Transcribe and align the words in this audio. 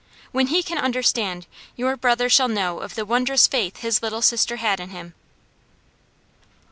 When 0.31 0.47
he 0.47 0.63
can 0.63 0.79
understand, 0.79 1.45
your 1.75 1.95
brother 1.95 2.27
shall 2.27 2.47
know 2.47 2.79
of 2.79 2.95
the 2.95 3.05
wondrous 3.05 3.45
faith 3.45 3.81
his 3.81 4.01
Little 4.01 4.23
Sister 4.23 4.55
had 4.55 4.79
in 4.79 4.89
him." 4.89 5.13